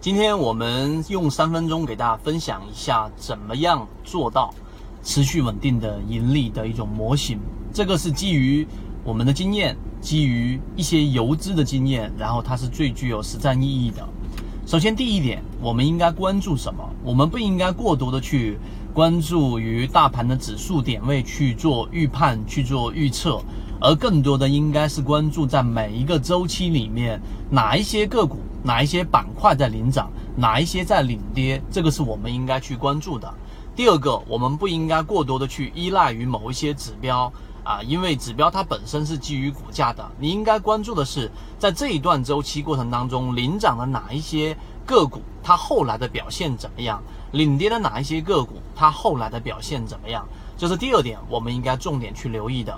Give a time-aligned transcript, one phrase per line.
[0.00, 4.54] 今天我们用三分钟给大家分享一下，怎么样做到
[5.02, 7.40] 持续稳定的盈利的一种模型。
[7.74, 8.64] 这个是基于
[9.02, 14.08] 我们的经验，基于一些游资的经验，然后它是最具有实战意义的。
[14.64, 16.88] 首先，第一点，我们应该关注什么？
[17.02, 18.56] 我们不应该过多的去
[18.98, 23.40] 关注于大盘的指数点位去做预判、去做预测，
[23.80, 28.40] 而更多的应该是关注在每一个周期里面哪一些个股。
[28.64, 33.32] 哪一些板块在领涨，哪一些在领跌，这个是我们应该去关注的。
[33.76, 40.04] 第二个，我们不应该过多的去依赖于某一些指标啊，因为指标它本身是基于股价的。
[40.18, 47.00] 你应该关注的是，在这一段周期过程当中，领涨的哪一些个股，它后来的表现怎么样？
[47.32, 50.26] 领跌的哪一些个股，它后来的表现怎么样？
[50.56, 52.76] 这是第二点，我们应该重点去留意的。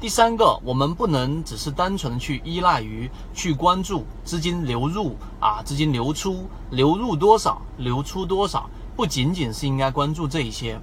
[0.00, 10.76] 第三个，我们不能只是单纯去依赖于去关注资金流入啊，资金流出，流入多少，流出多少，不仅仅是应该关注这一些，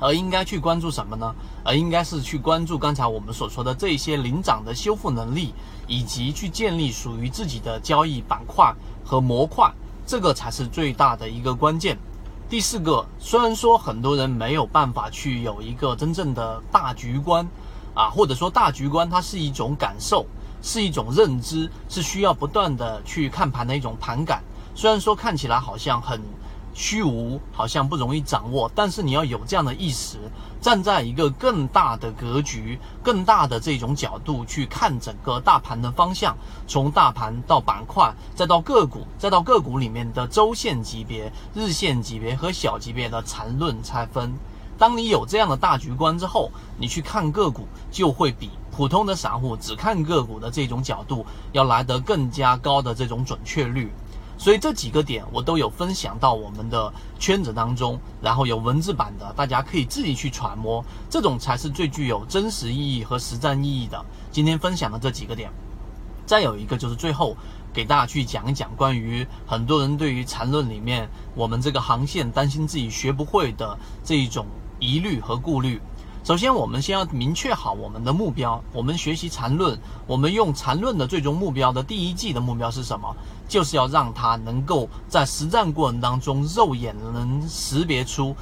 [0.00, 1.32] 而应该去关注什么呢？
[1.62, 5.54] 而应该是去关注刚才我们所说的这些领涨的修复能力，
[5.86, 9.72] 以及去建立属于自己的交易板块和模块，
[10.04, 11.96] 这个才是最大的一个关键。
[12.50, 17.46] 第四个，虽然说很多人没有办法去有一个真正的大局观。
[17.94, 20.24] 啊，或者说大局观，它是一种感受，
[20.62, 24.42] 是一种认知，是需要不断的去看盘的一种盘感。
[24.74, 26.20] 虽然说看起来好像很
[26.72, 30.18] 虚无，好像不容易掌握，但是你要有这样的意识，
[30.60, 44.32] 站在一个更大的格局、更大的这种角度去看整个大盘的方向，从大盘到板块，再到个股，再到个股里面的周线级别、日线级别和小级别的缠论拆分。
[44.78, 53.92] 当你有这样的大局观之后，你去看个股就会比普通的散户只看个股的这种角度要来得更加高的这种准确率。
[54.40, 64.02] 所以这几个点我都有分享到我们的圈子当中，然后有文字版的，大家可以自己去揣摩，这种才是最具有真实意义和实战意义的。
[64.32, 65.50] 今天分享的这几个点，
[66.24, 67.36] 再有一个就是最后
[67.70, 74.46] 给大家去讲一讲关于很多人对于缠论里面我们这个航线担心自己学不会的这一种。
[74.82, 75.78] 疑虑和顾虑。
[76.30, 78.62] 首先，我们先要明确好我们的目标。
[78.72, 79.76] 我们学习缠论，
[80.06, 83.12] 我们用缠论的最终目标的第一季的目标是什么？
[83.48, 88.32] 就是要让它能够在实战过程当中肉眼能识别出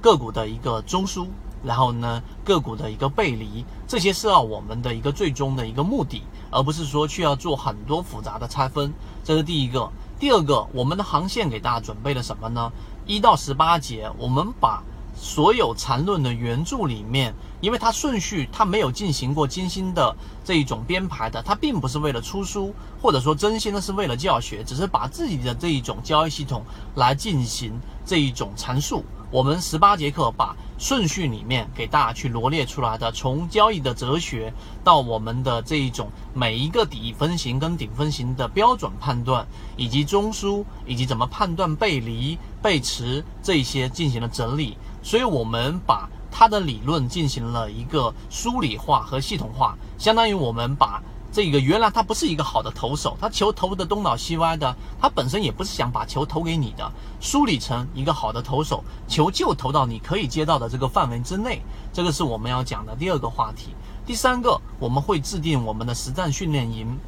[0.00, 1.26] 个股的一个中枢，
[1.62, 8.90] 然后呢个股的一个背离，这些是要我们的一个最终的一个目的，而不是说去要做很多复杂的拆分。
[9.22, 9.92] 这是第一个。
[10.18, 12.72] 第二个，我们的航线给大家准备了什么呢？
[13.04, 14.82] 一到十八节，我们把。
[15.16, 26.62] 所有缠论的原著里面，因为它顺序它没有进行过精心的这一种编排的，它并不是为了出书，或者说真心的是为了教学，只是把自己的这一种交易系统
[26.94, 27.72] 来进行
[28.04, 29.04] 这一种阐述。
[29.28, 39.44] 我们十八节课把顺序里面给大家去罗列出来的，从交易的哲学到我们的这一种每一个底分型跟顶分型的标准判断，
[39.76, 44.76] 以及中枢，以及怎么判断背离、背驰这些进行了整理。
[45.04, 51.00] 所以我们把它的理论进行了一个梳理化和系统化，相当于我们把
[51.30, 56.90] 这个原来他不是一个好的投手，他球投的东倒西歪的，他本身也不是想把球投给你的，
[57.20, 61.62] 梳理成一个好的投手，球就投到你可以接到的这个范围之内，
[61.92, 63.76] 这个是我们要讲的第二个话题。
[64.04, 66.98] 第三个，我们会制定我们的实战训练营，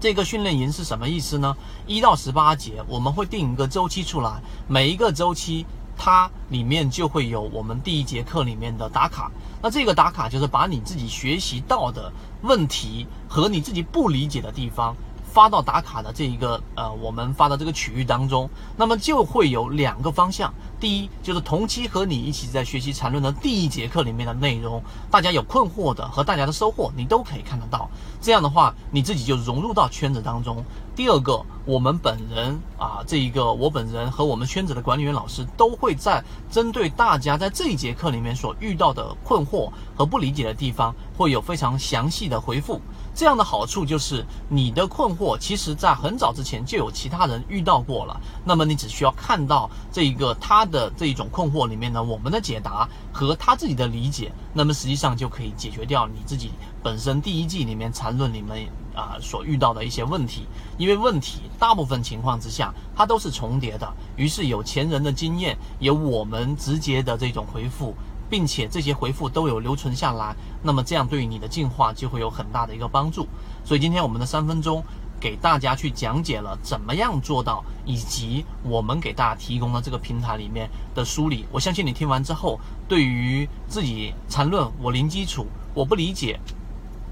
[0.00, 1.54] 这个训练营是什么意思呢？
[1.86, 5.66] 一到十八节，我们会定一个周期出来，每一个周期。
[6.02, 12.10] 它里面就会有我们第一节课里面的打卡，那这个打卡就是把你自己学习到的
[12.40, 14.96] 问题和你自己不理解的地方。
[15.30, 20.52] 发到打卡的这一个呃，我们发的这个区域当中，那么就会有两个方向。
[20.80, 27.88] 第一，就是同期和你一起在学习缠论的第一节课里面的内容，大家有困惑的和大家的收获，你都可以看得到。
[28.20, 30.64] 这样的话，你自己就融入到圈子当中。
[30.96, 42.80] 第二个，我们本人啊，这一个我本人和我们圈子的管理员老师都会在针对大家在这一节课里面所遇到的困惑和不理解的地方，会有非常详细的回复。
[43.20, 48.18] 这样的好处就是，你的困惑其实在很早之前就有其他人遇到过了。
[48.46, 56.52] 那么你只需要看到这一个他的这一种困惑里面呢，我们的解答和他自己的理解，那么实际上就可以解决掉你自己
[56.82, 60.46] 本身第一季里面缠论里面啊所遇到的一些问题。
[60.78, 63.86] 因为问题大部分情况之下它都是重叠的，
[64.16, 67.94] 于是有前人的经验，有我们直接的这种回复。
[68.30, 73.26] 并且这些回复都有留存下来，那么这样对于你的进化就会有很大的一个帮助。
[73.64, 74.82] 所以今天我们的三分钟
[75.20, 81.44] 给大家去讲解了怎么样做到，以及我们给大家提供的这个平台里面的梳理。
[81.50, 86.38] 我相信你听完之后，对于自己缠论我零基础，我不理解，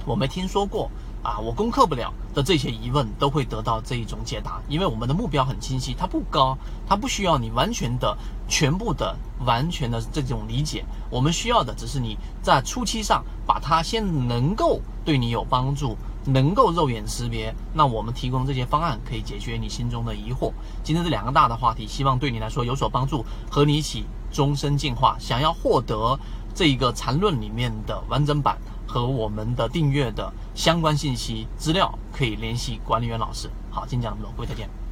[0.07, 0.89] 我没听说过。
[1.21, 6.57] 啊，我攻克不了的这些疑问都会得到这一种解答，因为我们的目标很清晰，它不高，
[6.87, 8.17] 它不需要你完全的、
[8.49, 9.15] 全部的、
[9.45, 20.53] 完全的这种理解，我们需要的只是你在初期上把它先能够对你有帮助，能够肉眼识别，那我们提供这些方案可以解决你心中的疑惑。
[20.83, 25.17] 今天这两个大的话题，希望对你来说有所帮助，和你一起终身进化。
[25.21, 26.19] 想要获得
[26.55, 28.59] 这一个缠论里面的完整版。
[28.91, 33.51] 和我们的订阅的相关信息资料，可以联系管理员老师。
[33.71, 34.88] 好，今天讲这么多，各位再见。